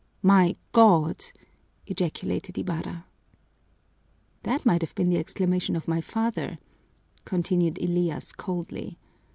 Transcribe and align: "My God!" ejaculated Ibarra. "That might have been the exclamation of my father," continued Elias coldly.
"My 0.23 0.55
God!" 0.71 1.23
ejaculated 1.85 2.57
Ibarra. 2.57 3.05
"That 4.41 4.65
might 4.65 4.81
have 4.81 4.95
been 4.95 5.09
the 5.09 5.19
exclamation 5.19 5.75
of 5.75 5.87
my 5.87 6.01
father," 6.01 6.57
continued 7.23 7.77
Elias 7.79 8.31
coldly. 8.31 8.97